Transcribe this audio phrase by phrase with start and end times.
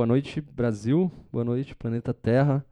[0.00, 2.64] boa noite Brasil, boa noite planeta Terra.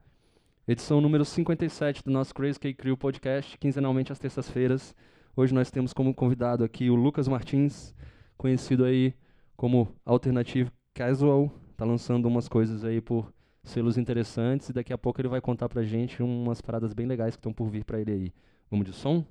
[0.67, 4.95] Edição número 57 do nosso Crazy Cake Crew podcast, quinzenalmente às terças-feiras.
[5.37, 7.95] Hoje nós temos como convidado aqui o Lucas Martins,
[8.39, 9.13] conhecido aí
[9.59, 13.31] como Alternative Casual, tá lançando umas coisas aí por
[13.63, 17.37] selos interessantes e daqui a pouco ele vai contar pra gente umas paradas bem legais
[17.37, 18.33] que estão por vir para ele aí.
[18.71, 19.23] Vamos de som?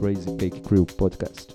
[0.00, 1.53] Crazy Cake Crew Podcast.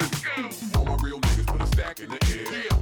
[0.00, 0.78] Let's go.
[0.78, 2.62] All my real niggas put a stack in the air.
[2.70, 2.75] Yeah.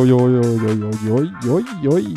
[0.00, 2.14] Oi, oi, oi, oi, oi, oi, oi, oi.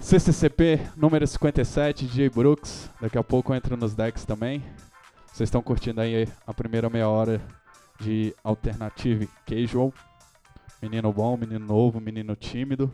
[0.00, 2.88] CCCP número 57, DJ Brooks.
[2.98, 4.64] Daqui a pouco eu entro nos decks também.
[5.26, 7.38] Vocês estão curtindo aí a primeira meia hora
[8.00, 9.92] de Alternative Casual.
[10.80, 12.90] Menino bom, menino novo, menino tímido,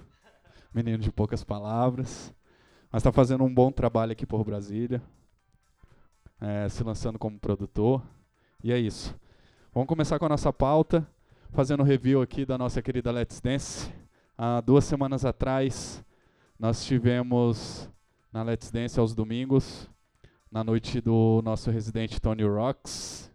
[0.75, 2.35] menino de poucas palavras.
[2.91, 5.01] Mas está fazendo um bom trabalho aqui por Brasília.
[6.41, 8.03] É, se lançando como produtor.
[8.65, 9.15] E é isso.
[9.73, 11.07] Vamos começar com a nossa pauta
[11.55, 13.89] fazendo review aqui da nossa querida Let's Dance.
[14.37, 16.05] Há duas semanas atrás,
[16.59, 17.89] nós tivemos
[18.33, 19.89] na Let's Dance aos domingos,
[20.51, 23.31] na noite do nosso residente Tony Rocks,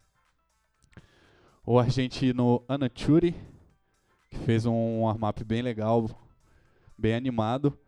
[1.66, 3.34] o argentino Anachuri,
[4.30, 6.10] que fez um warm-up bem legal,
[6.98, 7.80] bem animado.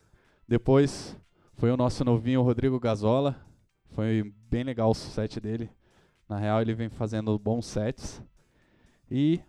[0.48, 1.14] Depois
[1.56, 3.36] foi o nosso novinho Rodrigo Gazola,
[3.90, 5.70] foi bem legal o set dele.
[6.30, 8.24] Na real, ele vem fazendo bons sets.
[9.10, 9.42] E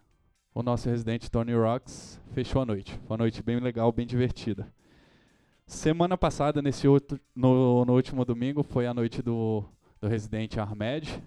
[0.54, 2.92] o nosso residente Tony Rocks fechou a noite.
[3.06, 4.72] Foi uma noite bem legal, bem divertida.
[5.66, 9.64] Semana passada, nesse outro, no, no último domingo, foi a noite do,
[10.00, 11.22] do residente Armed.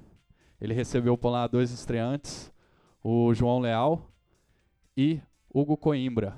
[0.61, 2.53] Ele recebeu por lá dois estreantes,
[3.03, 4.11] o João Leal
[4.95, 5.19] e
[5.51, 6.37] Hugo Coimbra.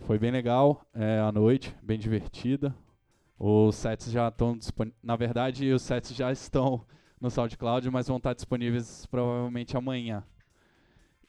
[0.00, 2.74] Foi bem legal é, a noite, bem divertida.
[3.38, 4.98] Os sets já estão disponíveis.
[5.02, 6.84] Na verdade, os sets já estão
[7.20, 10.24] no SoundCloud, mas vão estar disponíveis provavelmente amanhã.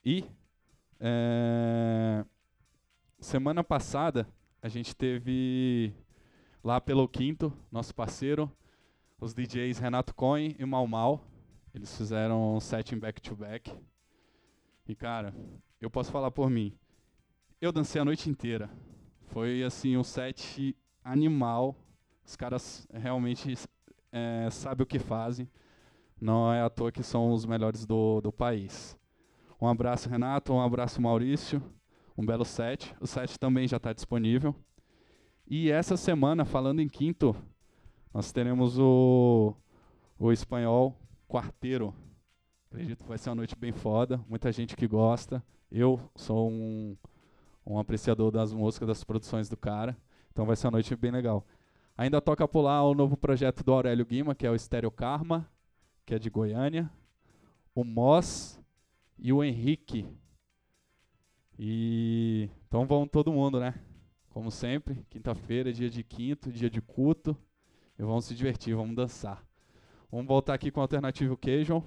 [0.06, 0.26] E
[1.00, 2.26] é,
[3.20, 4.28] semana passada
[4.62, 5.94] a gente teve
[6.62, 8.52] lá pelo Quinto, nosso parceiro,
[9.18, 11.26] os DJs Renato Cohen e Mal Mal.
[11.74, 13.72] Eles fizeram um set em back-to-back.
[13.72, 13.82] -back.
[14.88, 15.34] E cara,
[15.80, 16.78] eu posso falar por mim.
[17.62, 18.70] Eu dancei a noite inteira.
[19.28, 21.78] Foi assim um set animal.
[22.26, 23.58] Os caras realmente
[24.12, 25.50] é, sabem o que fazem.
[26.20, 28.98] Não é à toa que são os melhores do, do país.
[29.64, 30.52] Um abraço, Renato.
[30.52, 31.64] Um abraço, Maurício.
[32.18, 32.94] Um belo set.
[33.00, 34.54] O set também já está disponível.
[35.48, 37.34] E essa semana, falando em quinto,
[38.14, 39.56] nós teremos o,
[40.20, 41.00] o espanhol
[41.30, 41.96] Quarteiro.
[42.70, 44.20] Acredito que vai ser uma noite bem foda.
[44.28, 45.42] Muita gente que gosta.
[45.72, 46.98] Eu sou um,
[47.66, 49.96] um apreciador das músicas, das produções do cara.
[50.34, 51.48] Então vai ser uma noite bem legal.
[51.98, 55.50] Ainda toca por lá o novo projeto do Aurélio Guima, que é o Estéreo Karma,
[56.06, 56.92] que é de Goiânia.
[57.74, 58.62] O Moss,
[59.18, 60.08] e o Henrique.
[61.58, 63.74] E então vamos todo mundo, né?
[64.30, 67.38] Como sempre, quinta-feira, dia de quinto, dia de culto.
[67.98, 69.46] E vamos se divertir, vamos dançar.
[70.12, 71.84] Vamos voltar aqui com o alternativo Cajun.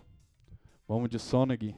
[0.86, 1.74] Vamos de Sonag.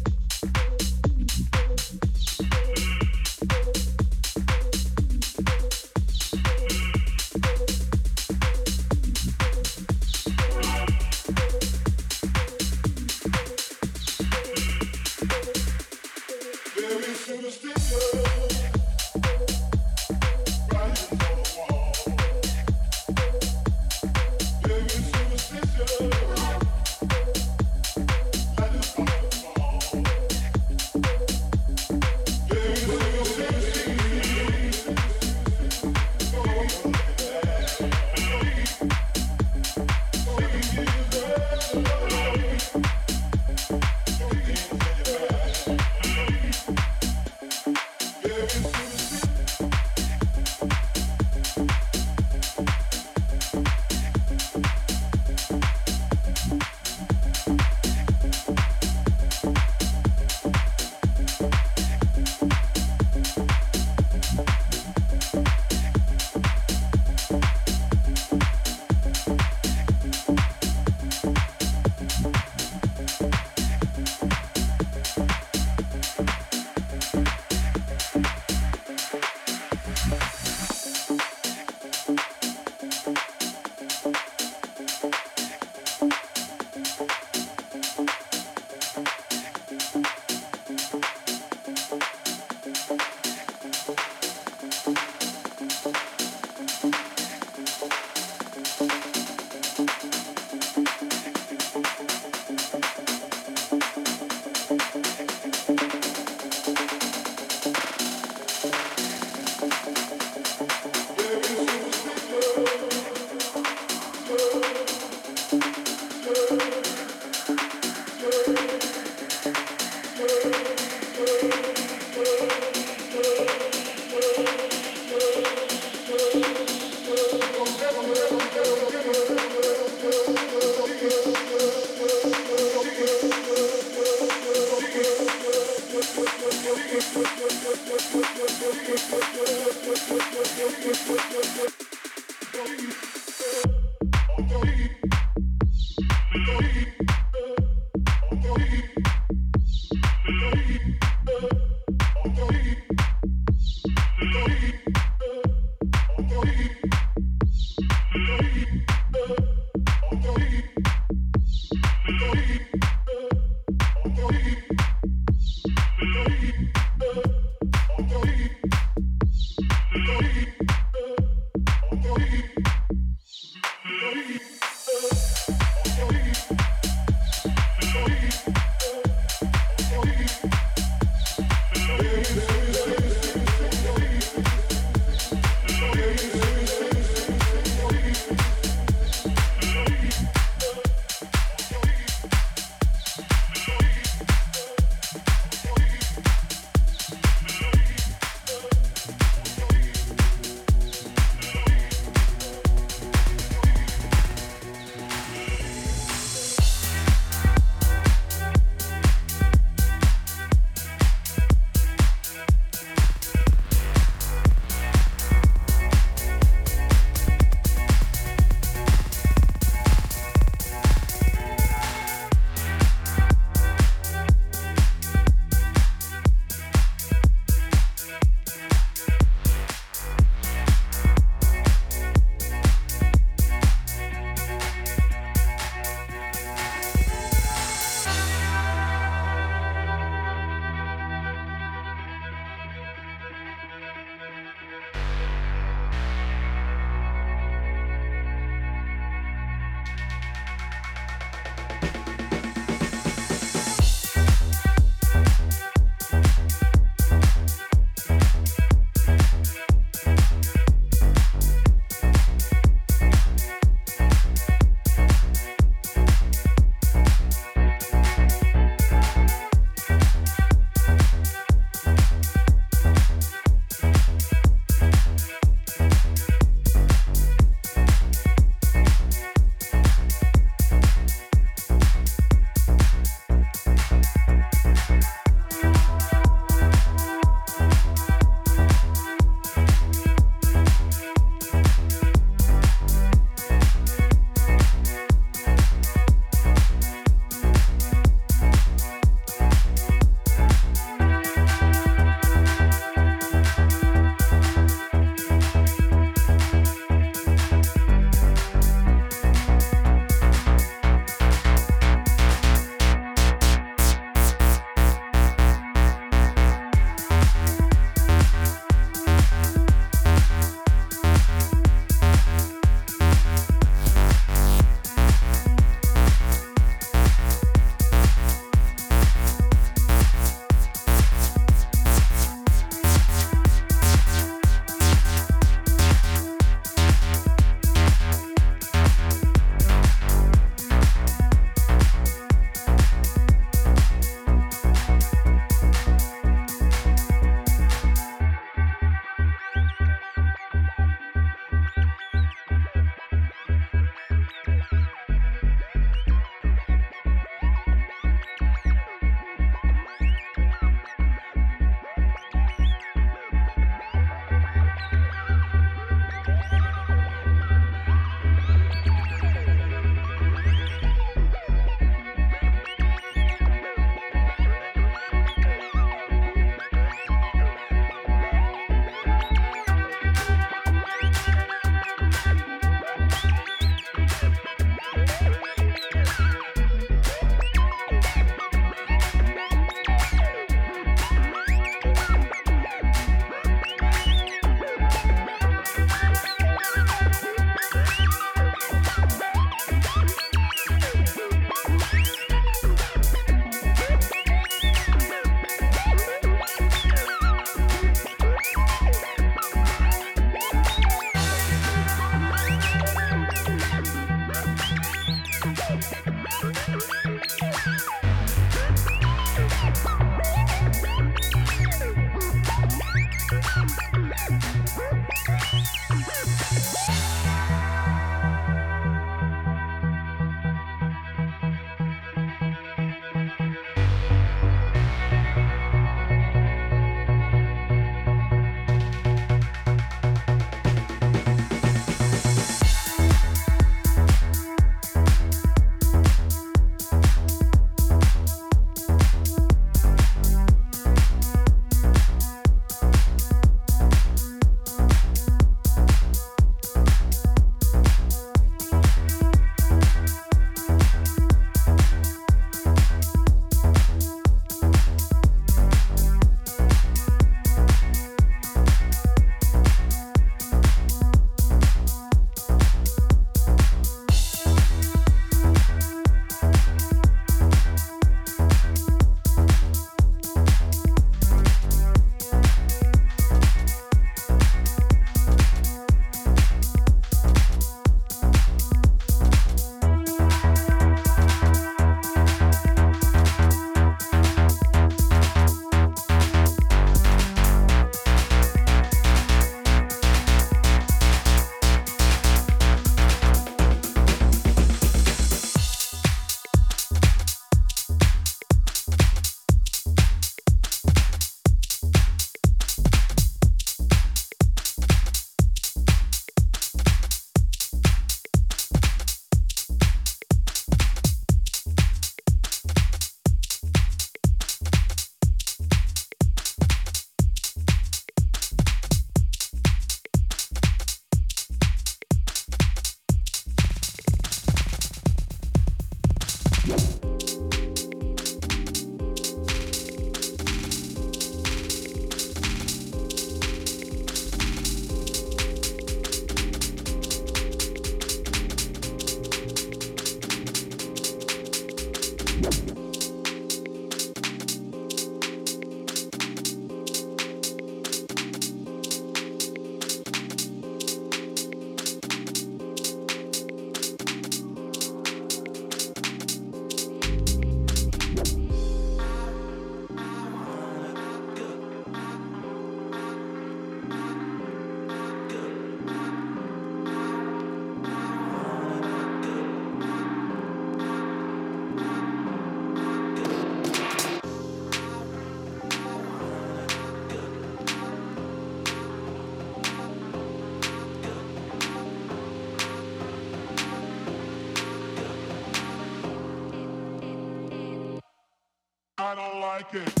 [599.61, 600.00] Like it.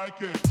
[0.00, 0.49] Like it.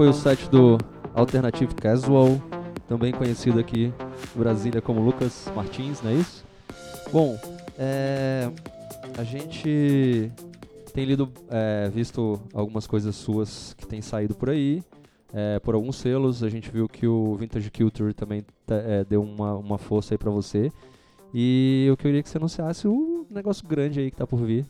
[0.00, 0.78] Foi o set do
[1.12, 2.40] Alternative Casual,
[2.88, 3.92] também conhecido aqui
[4.34, 6.42] em Brasília como Lucas Martins, não é isso?
[7.12, 7.38] Bom,
[7.78, 8.50] é,
[9.18, 10.32] a gente
[10.94, 14.82] tem lido, é, visto algumas coisas suas que têm saído por aí,
[15.34, 16.42] é, por alguns selos.
[16.42, 20.18] A gente viu que o Vintage Culture também tá- é, deu uma, uma força aí
[20.18, 20.72] pra você.
[21.34, 24.64] E eu queria que você anunciasse o negócio grande aí que tá por vir.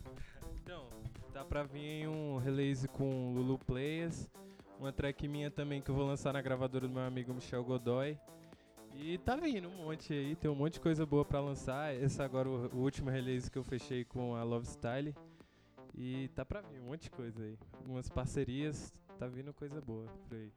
[0.61, 0.87] Então,
[1.33, 4.27] tá pra vir um release com Lulu Players,
[4.81, 8.19] uma track minha também que eu vou lançar na gravadora do meu amigo Michel Godoy.
[8.97, 11.95] E tá vindo um monte aí, tem um monte de coisa boa pra lançar.
[11.95, 15.15] Esse agora o, o último release que eu fechei com a Love Style.
[15.95, 17.59] E tá pra vir um monte de coisa aí.
[17.75, 20.51] Algumas parcerias, tá vindo coisa boa por aí.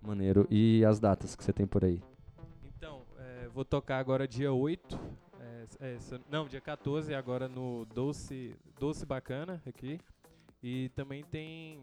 [0.00, 0.46] Maneiro.
[0.48, 2.00] E as datas que você tem por aí?
[2.64, 4.98] Então, é, vou tocar agora dia 8.
[5.40, 5.98] é, é,
[6.30, 10.00] não, dia 14 agora no Doce, Doce Bacana aqui.
[10.62, 11.82] E também tem.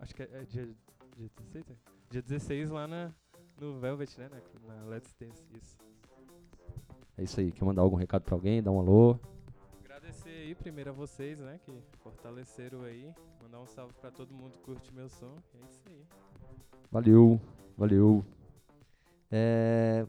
[0.00, 0.68] Acho que é, é dia,
[1.16, 1.70] dia 16?
[1.70, 1.74] é?
[2.10, 3.12] Dia 16 lá na,
[3.60, 4.28] no Velvet, né?
[4.66, 5.44] Na, na Let's Dance.
[5.56, 5.76] Isso.
[7.16, 7.50] É isso aí.
[7.52, 8.62] Quer mandar algum recado pra alguém?
[8.62, 9.18] Dar um alô?
[9.84, 11.58] Agradecer aí primeiro a vocês, né?
[11.64, 11.72] Que
[12.02, 13.12] fortaleceram aí.
[13.42, 15.34] Mandar um salve pra todo mundo que curte meu som.
[15.54, 16.04] É isso aí.
[16.90, 17.40] Valeu,
[17.76, 18.24] valeu.
[19.30, 20.06] É,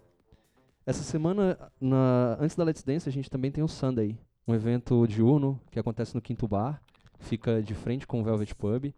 [0.85, 4.17] Essa semana, na- antes da Let's Dance, a gente também tem o Sunday,
[4.47, 6.81] um evento diurno que acontece no Quinto Bar,
[7.19, 8.91] fica de frente com o Velvet Pub,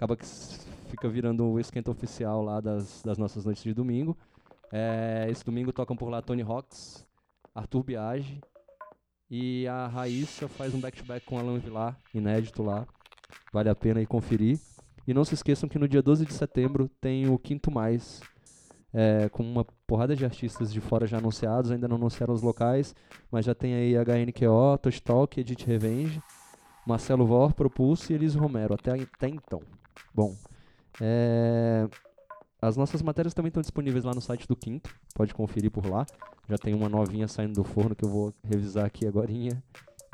[0.00, 0.24] acaba que
[0.88, 4.16] fica virando o esquenta oficial lá das, das nossas noites de domingo.
[4.72, 7.06] É, esse domingo tocam por lá Tony Rocks,
[7.54, 8.40] Arthur Biagi
[9.30, 12.86] e a Raíssa faz um back-to-back com Alan Vilar, inédito lá.
[13.52, 14.58] Vale a pena ir conferir.
[15.06, 18.22] E não se esqueçam que no dia 12 de setembro tem o Quinto Mais,
[18.94, 22.94] é, com uma porrada de artistas de fora já anunciados, ainda não anunciaram os locais,
[23.30, 26.22] mas já tem aí HNQO, Touch Talk, Edith Revenge,
[26.86, 29.60] Marcelo Vor, Propulso e Elise Romero, até, até então.
[30.14, 30.36] Bom,
[31.00, 31.88] é,
[32.60, 36.06] as nossas matérias também estão disponíveis lá no site do Quinto, pode conferir por lá.
[36.48, 39.62] Já tem uma novinha saindo do forno que eu vou revisar aqui agorinha.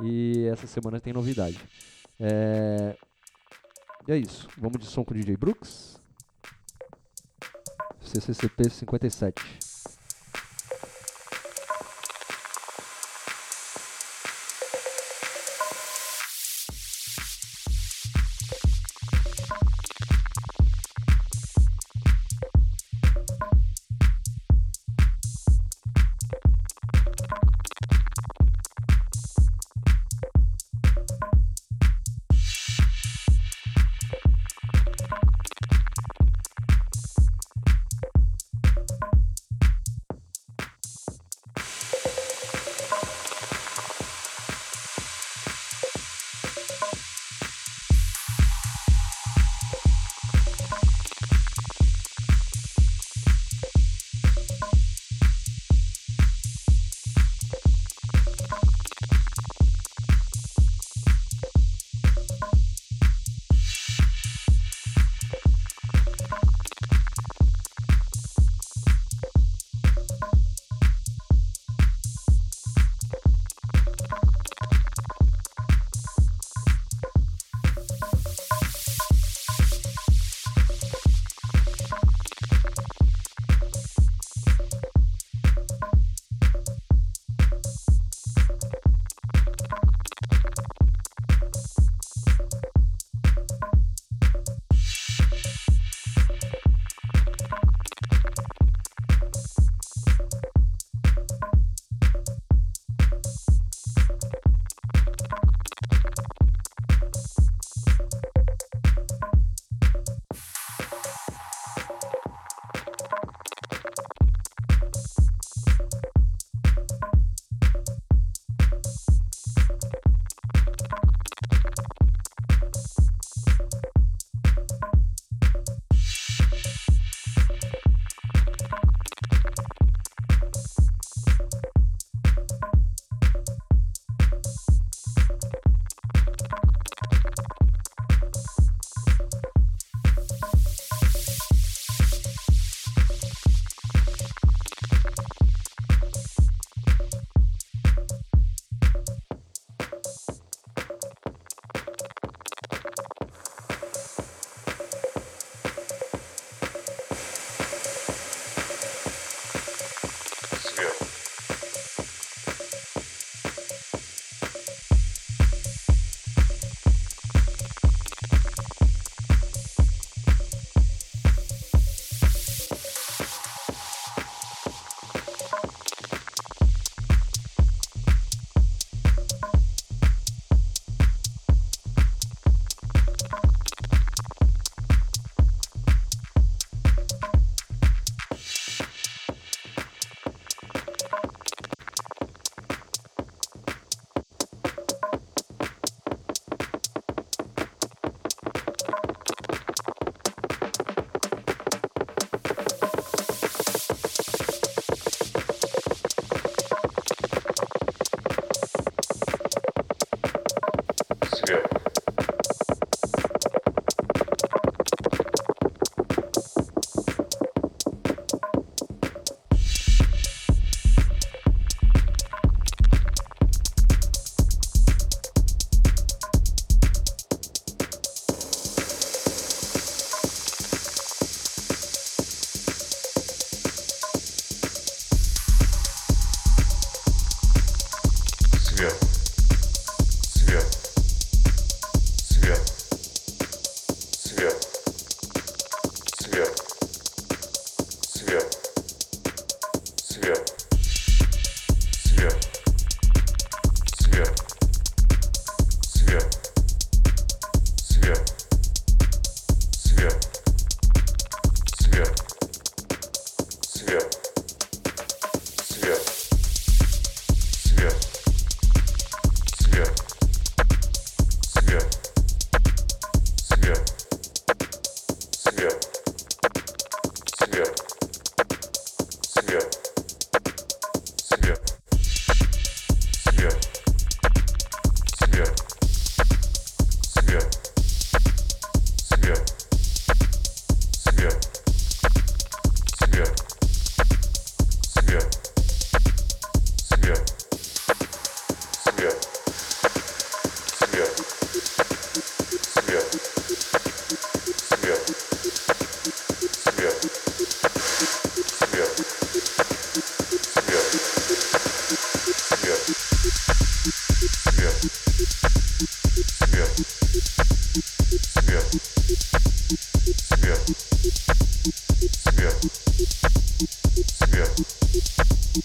[0.03, 1.59] E essa semana tem novidade.
[2.21, 2.97] É,
[4.07, 4.47] e é isso.
[4.59, 5.99] Vamos de som com o DJ Brooks.
[8.01, 9.66] CCCP 57.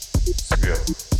[0.01, 1.10] свет.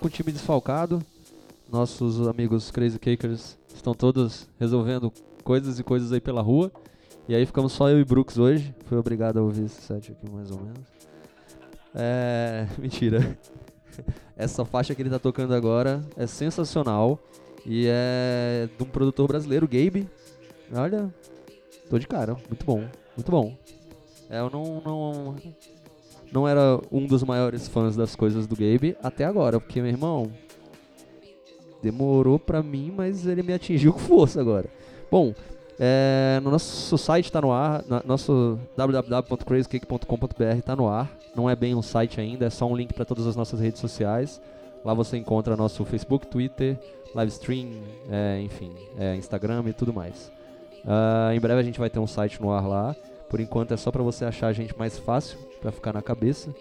[0.00, 1.02] Com o time desfalcado.
[1.70, 5.12] Nossos amigos Crazy Cakers estão todos resolvendo
[5.44, 6.72] coisas e coisas aí pela rua.
[7.28, 8.74] E aí ficamos só eu e Brooks hoje.
[8.86, 10.80] Fui obrigado a ouvir esse set aqui mais ou menos.
[11.94, 12.66] É.
[12.78, 13.38] Mentira.
[14.36, 17.20] Essa faixa que ele tá tocando agora é sensacional.
[17.66, 20.08] E é de um produtor brasileiro, Gabe.
[20.72, 21.12] Olha,
[21.90, 23.54] tô de cara, muito bom, muito bom.
[24.30, 25.36] É, eu não, não,
[26.32, 30.30] não era um dos maiores fãs das coisas do Gabe até agora, porque meu irmão
[31.82, 34.66] demorou pra mim, mas ele me atingiu com força agora.
[35.10, 35.34] Bom,
[35.78, 41.10] é, no nosso site tá no ar, na, nosso www.crazycake.com.br tá no ar.
[41.34, 43.80] Não é bem um site ainda, é só um link para todas as nossas redes
[43.80, 44.40] sociais.
[44.84, 46.78] Lá você encontra nosso Facebook, Twitter,
[47.14, 47.68] Livestream,
[48.10, 50.30] é, enfim, é, Instagram e tudo mais.
[50.86, 52.96] Ah, em breve a gente vai ter um site no ar lá.
[53.30, 56.54] Por enquanto é só para você achar a gente mais fácil, para ficar na cabeça.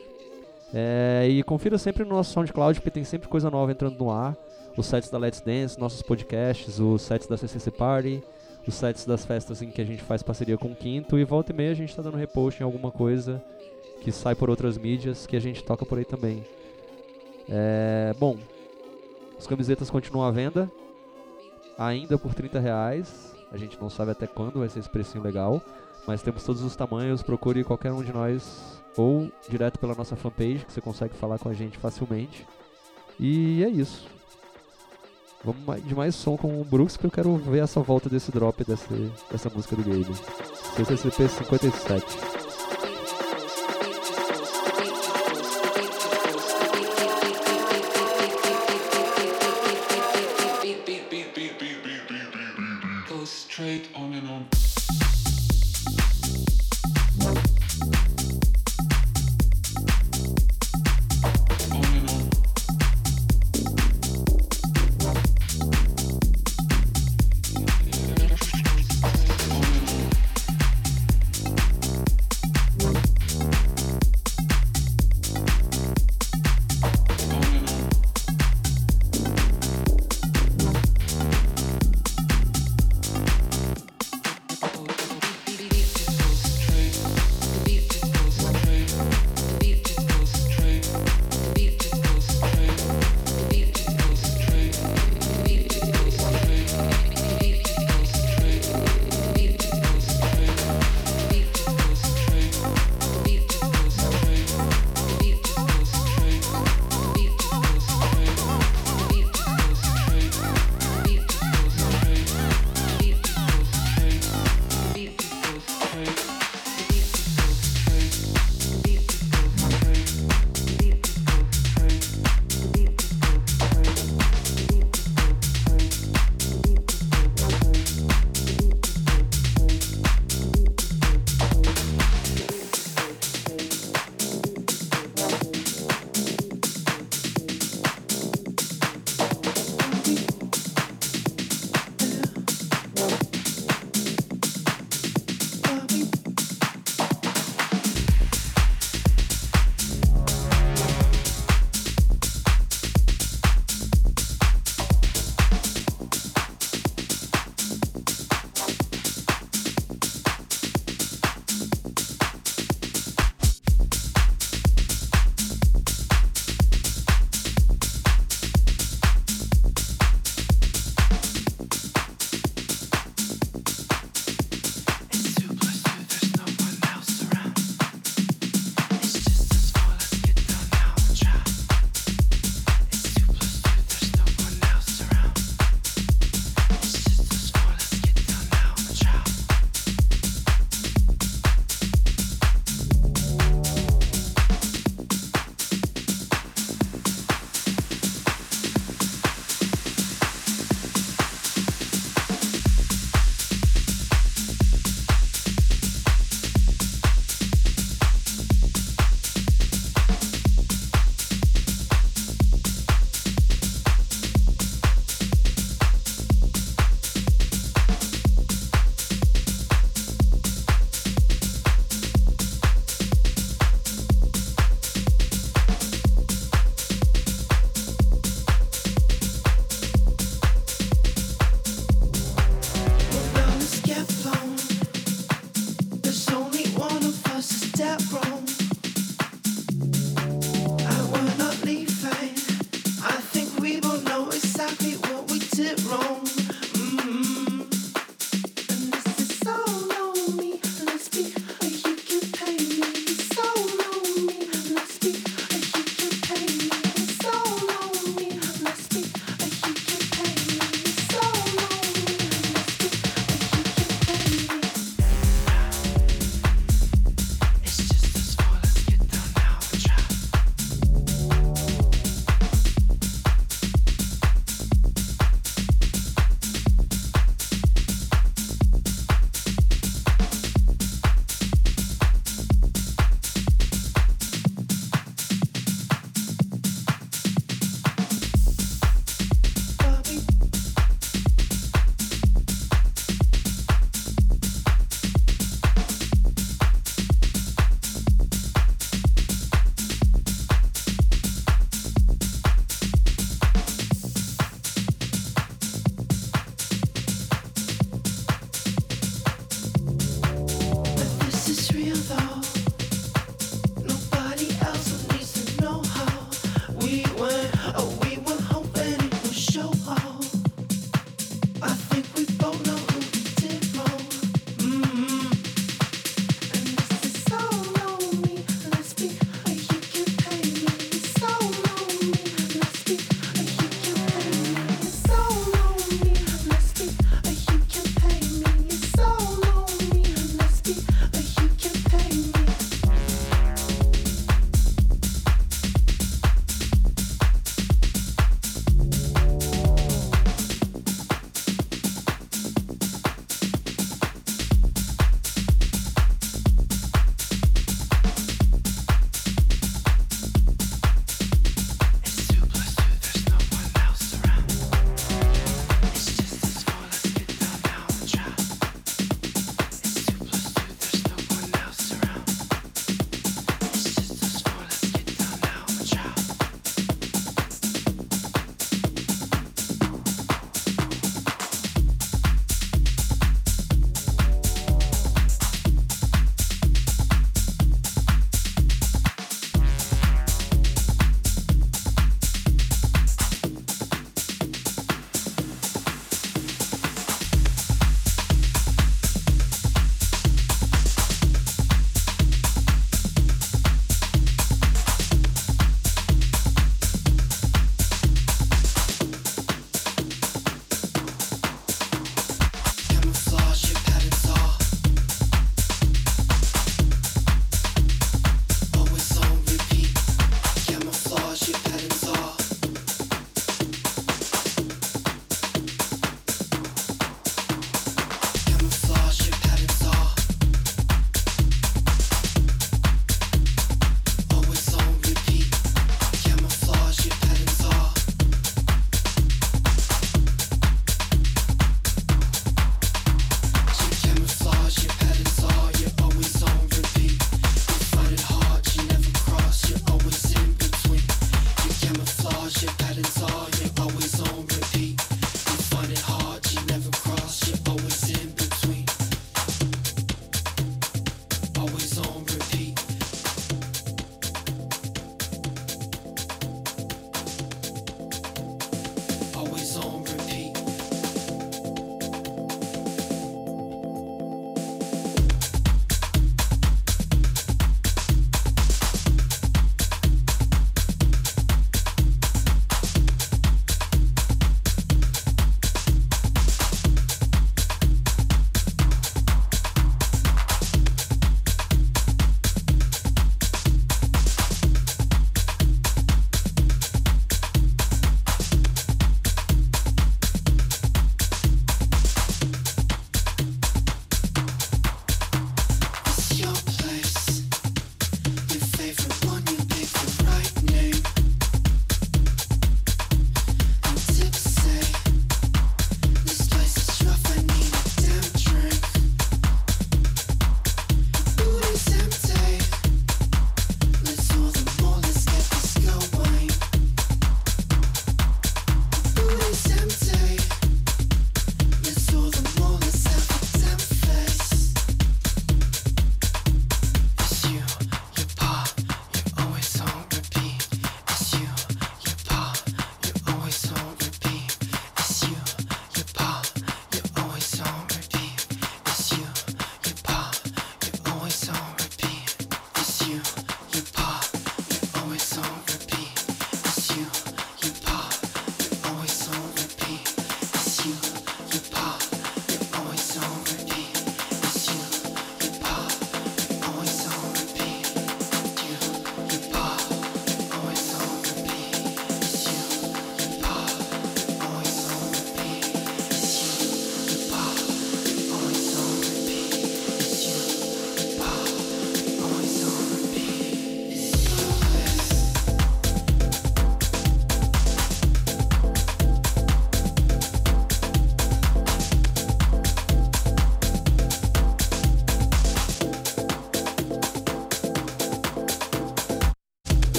[0.72, 4.38] É, e confira sempre no nosso SoundCloud, porque tem sempre coisa nova entrando no ar.
[4.78, 8.24] Os sets da Let's Dance, nossos podcasts, os sets da CCC Party,
[8.68, 11.18] os sets das festas em que a gente faz parceria com o Quinto.
[11.18, 13.44] E volta e meia a gente tá dando repost em alguma coisa
[14.00, 16.46] que sai por outras mídias que a gente toca por aí também.
[17.50, 18.38] É, bom,
[19.40, 20.72] as camisetas continuam à venda,
[21.78, 23.34] ainda por 30 reais.
[23.52, 25.62] A gente não sabe até quando vai ser esse precinho legal,
[26.10, 27.22] mas temos todos os tamanhos.
[27.22, 31.50] Procure qualquer um de nós ou direto pela nossa fanpage, que você consegue falar com
[31.50, 32.48] a gente facilmente.
[33.20, 34.08] E é isso.
[35.44, 38.64] Vamos de mais som com o Brooks, que eu quero ver essa volta desse drop
[38.64, 38.88] dessa,
[39.32, 40.16] dessa música do Gabe.
[40.76, 42.39] CCCP 57.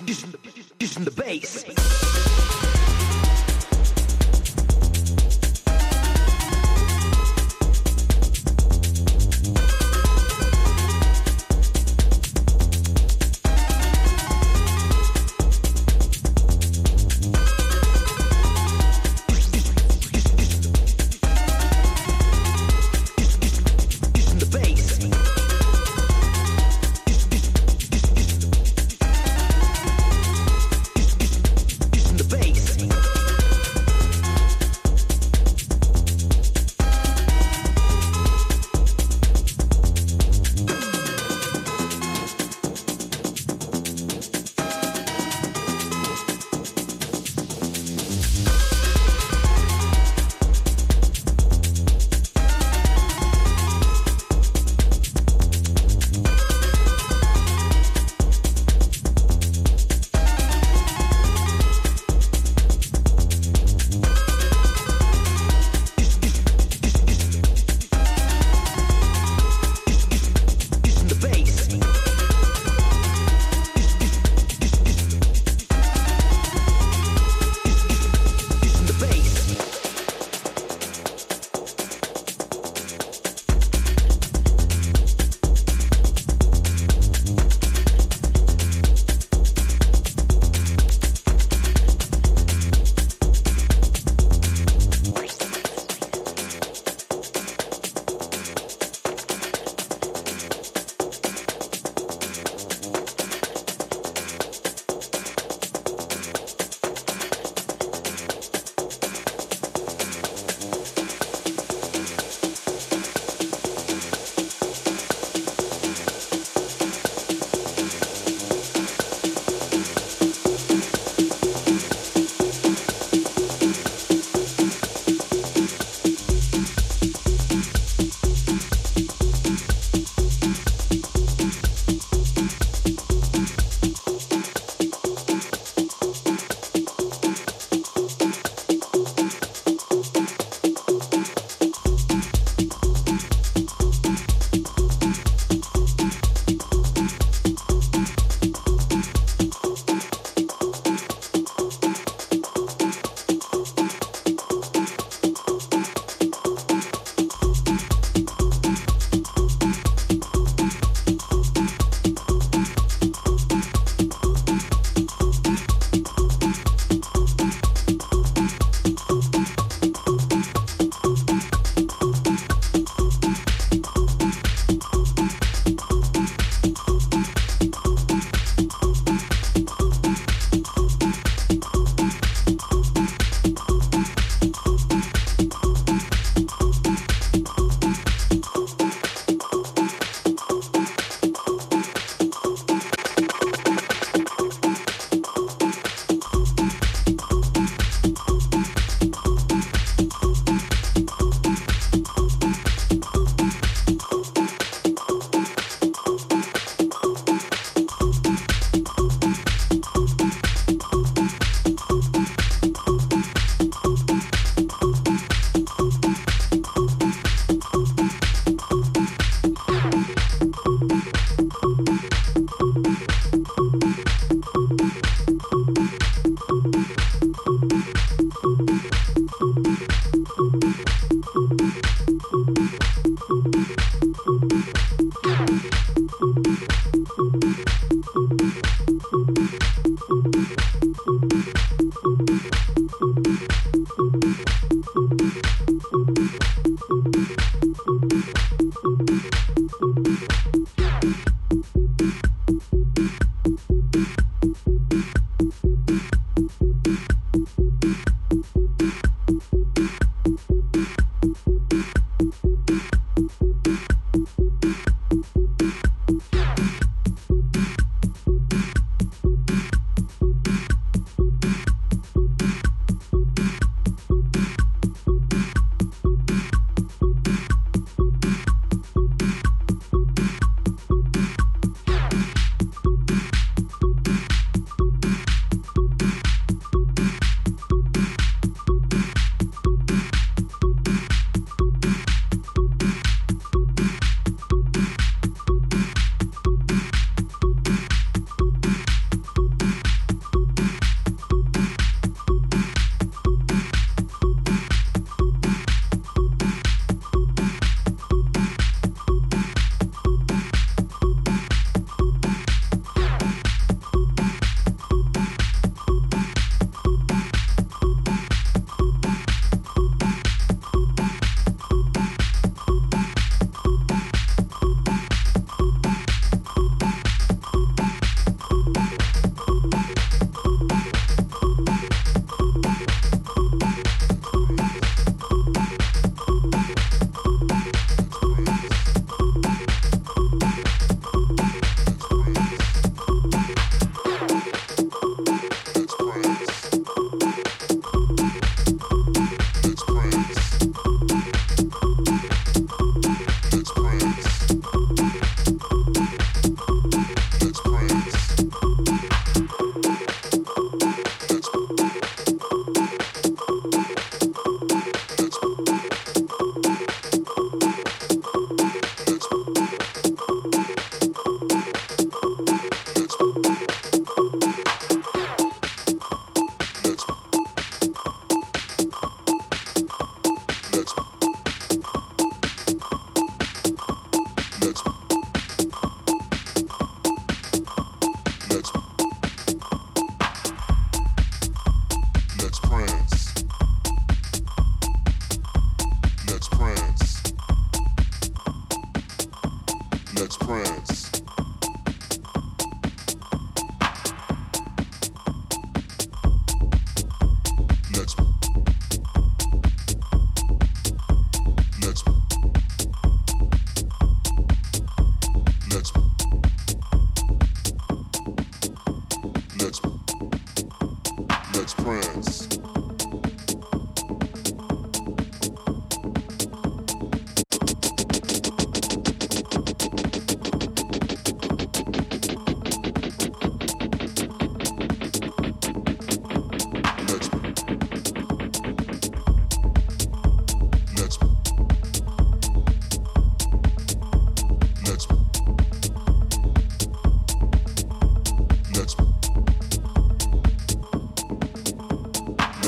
[0.00, 2.61] Using the bass.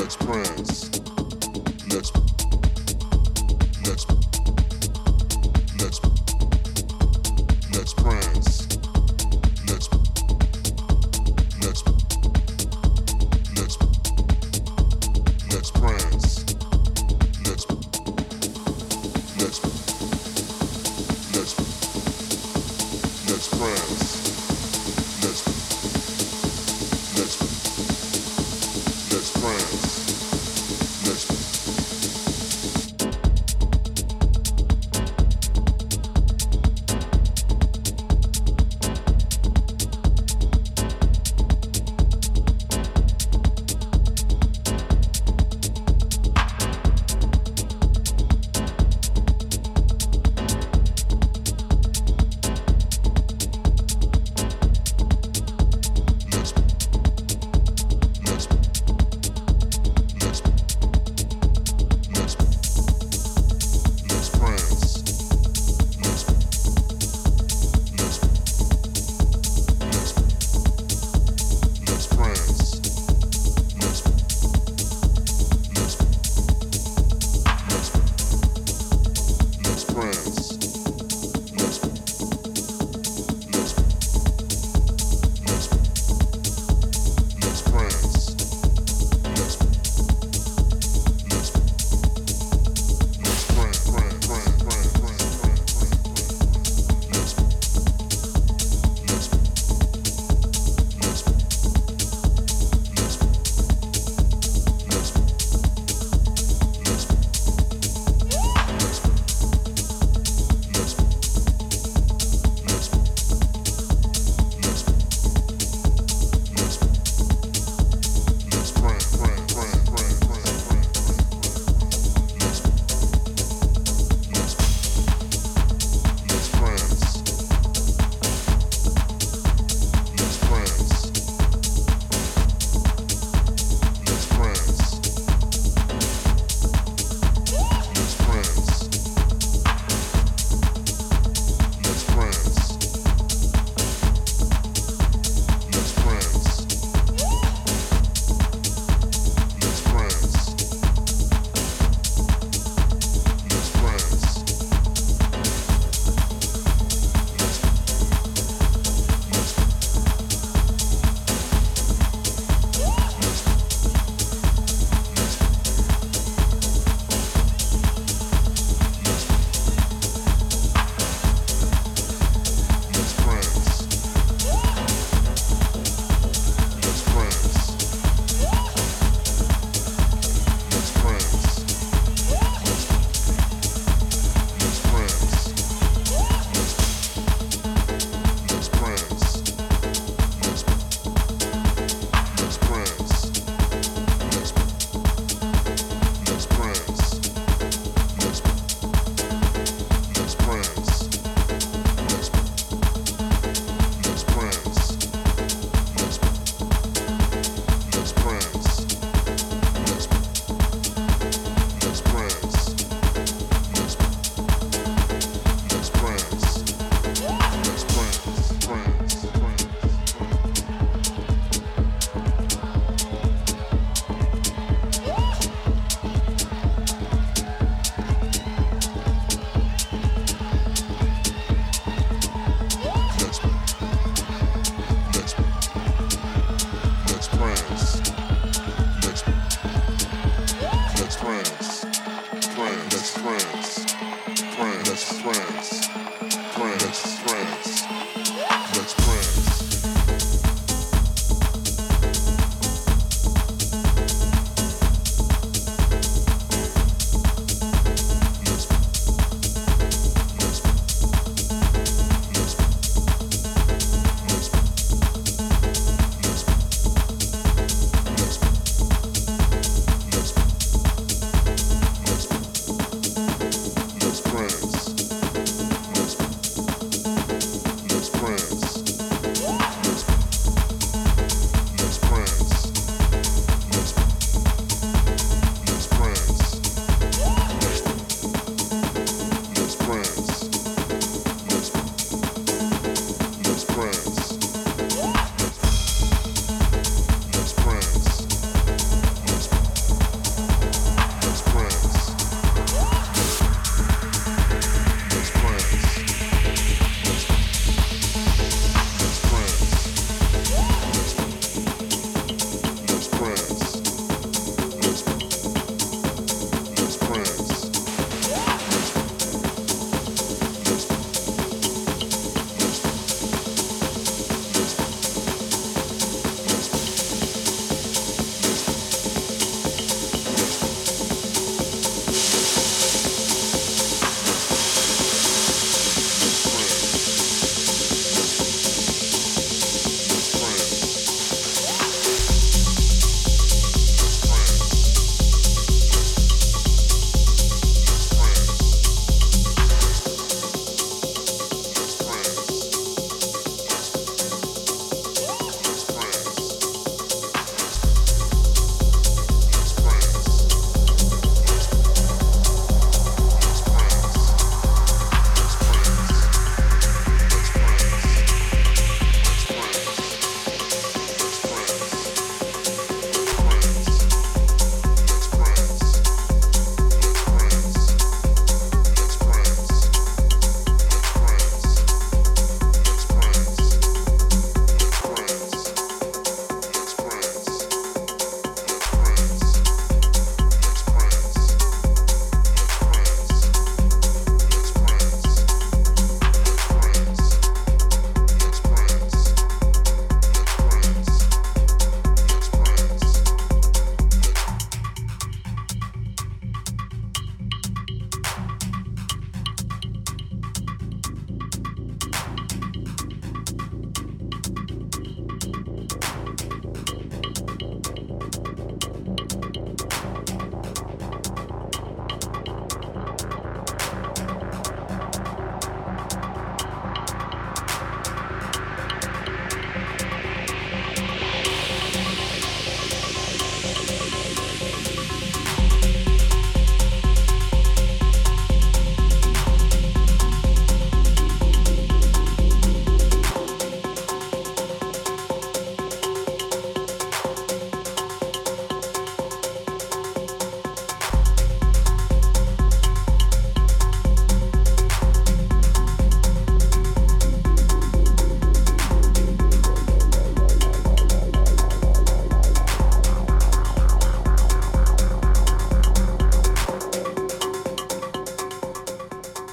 [0.05, 0.94] Let's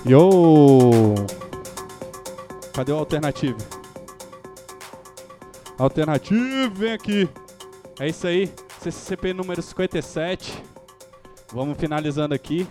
[0.04, 1.14] Yo!
[2.74, 3.58] Cadê o alternativo?
[5.78, 7.28] Alternativo, vem aqui.
[8.00, 10.60] É isso aí, CCCP número 57.
[11.52, 12.66] Vamos finalizando aqui.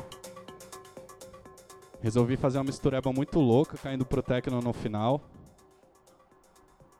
[2.01, 5.21] Resolvi fazer uma mistureba muito louca, caindo pro techno no final.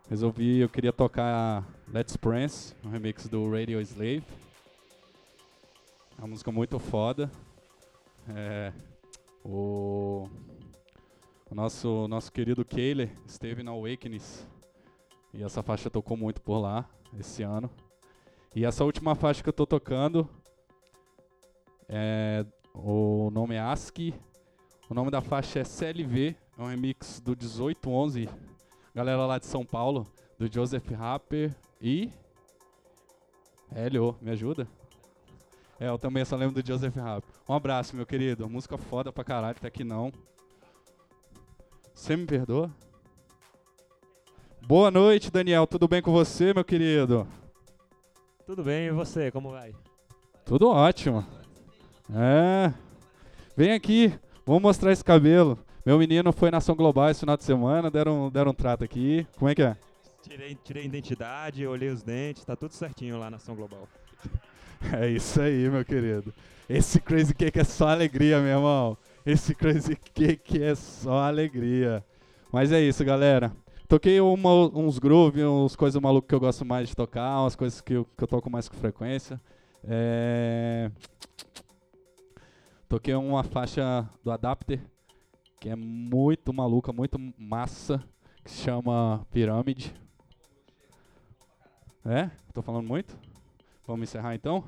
[0.10, 4.24] Resolvi, eu queria tocar Let's Prance, um remix do Radio Slave.
[6.18, 7.30] É uma música muito foda.
[8.30, 8.72] É,
[9.44, 10.28] o,
[11.50, 14.48] o nosso, nosso querido Kayler esteve na Awakenings
[15.34, 17.70] e essa faixa tocou muito por lá esse ano.
[18.56, 20.30] E essa última faixa que eu tô tocando,
[21.88, 24.14] é, o nome é ASCII,
[24.90, 28.30] o nome da faixa é CLV, é um remix do 1811,
[28.94, 30.06] galera lá de São Paulo,
[30.38, 32.12] do Joseph Rapper e...
[33.74, 34.68] Hélio, me ajuda?
[35.82, 37.28] É, eu também só lembro do Joseph Rapper.
[37.50, 40.12] Um abraço, meu querido, música foda pra caralho, até que não.
[41.92, 42.70] Você me perdoa?
[44.62, 47.28] Boa noite, Daniel, tudo bem com você, meu querido?
[48.46, 49.74] Tudo bem, e você, como vai?
[50.46, 51.26] Tudo ótimo.
[52.14, 52.72] É.
[53.58, 54.14] Vem aqui,
[54.46, 55.58] vamos mostrar esse cabelo.
[55.84, 59.26] Meu menino foi na Ação Global esse final de semana, deram, deram um trato aqui.
[59.36, 59.76] Como é que é?
[60.22, 63.88] Tirei, tirei a identidade, olhei os dentes, tá tudo certinho lá na ação global.
[64.94, 66.34] É isso aí, meu querido.
[66.68, 68.98] Esse Crazy Cake é só alegria, meu irmão.
[69.26, 72.04] Esse Crazy Cake é só alegria.
[72.52, 73.52] Mas é isso, galera.
[73.88, 77.82] Toquei uma- uns groove, uns coisas malucas que eu gosto mais de tocar, umas coisas
[77.82, 79.40] que eu, que eu toco mais com frequência.
[79.84, 80.90] É...
[82.88, 84.82] Toquei uma faixa do Adapter,
[85.60, 88.04] que é muito maluca, muito massa,
[88.44, 89.94] que se chama Pirâmide.
[92.06, 92.30] É?
[92.54, 93.16] Tô falando muito?
[93.92, 94.64] Vamos encerrar então?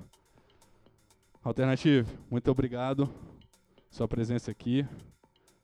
[1.42, 3.10] Alternative, muito obrigado
[3.90, 4.86] sua presença aqui.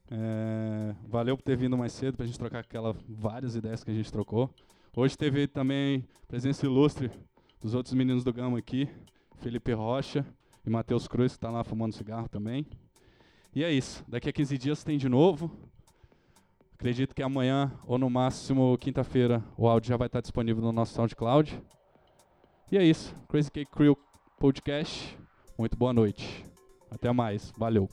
[0.10, 3.94] É, valeu por ter vindo mais cedo pra gente trocar aquelas várias ideias que a
[3.94, 4.50] gente trocou.
[4.96, 7.12] Hoje teve também presença ilustre
[7.60, 8.88] dos outros meninos do Gama aqui,
[9.40, 10.26] Felipe Rocha
[10.66, 12.66] e Matheus Cruz, que tá lá fumando cigarro também.
[13.54, 14.06] E é isso.
[14.08, 15.52] Daqui a 15 dias tem de novo.
[16.76, 20.94] Acredito que amanhã, ou no máximo quinta-feira, o áudio já vai estar disponível no nosso
[20.94, 21.62] SoundCloud.
[22.72, 23.16] E é isso.
[23.28, 23.98] Crazy Cake Crew
[24.40, 25.18] Podcast.
[25.58, 26.46] Muito boa noite.
[26.92, 27.52] Até mais.
[27.58, 27.90] Valeu.